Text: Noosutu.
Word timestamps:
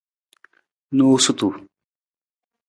Noosutu. 0.97 1.47